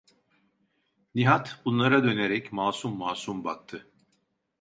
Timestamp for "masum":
2.53-2.97, 2.97-3.43